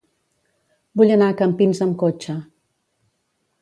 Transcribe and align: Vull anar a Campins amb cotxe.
Vull 1.01 1.13
anar 1.17 1.29
a 1.33 1.37
Campins 1.43 1.85
amb 1.87 1.97
cotxe. 2.07 2.39